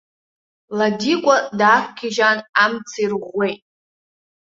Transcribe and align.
Ладикәа 0.77 1.35
даақәгьежьаан 1.59 2.39
амца 2.63 2.99
ирӷәӷәеит. 3.03 3.61